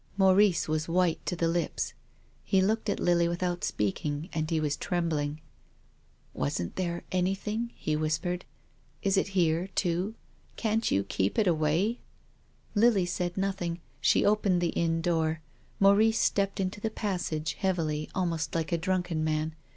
Maurice 0.17 0.67
was 0.67 0.87
white 0.89 1.23
to 1.27 1.35
the 1.35 1.47
lips. 1.47 1.93
He 2.43 2.59
looked 2.59 2.89
at 2.89 2.99
Lily 2.99 3.27
without 3.27 3.63
speaking, 3.63 4.29
and 4.33 4.49
he 4.49 4.59
was 4.59 4.75
trembling." 4.75 5.41
Wasn't 6.33 6.75
there 6.75 7.03
anything?" 7.11 7.71
he 7.75 7.95
whispered." 7.95 8.43
Is 9.03 9.15
it 9.15 9.27
here 9.37 9.67
too? 9.75 10.15
Can't 10.55 10.89
you 10.89 11.03
keep 11.03 11.37
it 11.37 11.45
away?" 11.45 11.99
THE 12.73 12.79
LIVING 12.79 12.81
CHILD. 12.81 12.81
23 12.81 12.81
I 12.81 12.81
Lily 12.89 13.05
said 13.05 13.37
nothing. 13.37 13.81
She 14.01 14.25
opened 14.25 14.59
the 14.59 14.69
inn 14.69 15.01
door. 15.03 15.39
Maurice 15.79 16.19
stepped 16.19 16.59
into 16.59 16.81
the 16.81 16.89
passage, 16.89 17.53
heavily, 17.59 18.09
almost 18.15 18.55
like 18.55 18.71
a 18.71 18.79
drunken 18.79 19.23
man. 19.23 19.53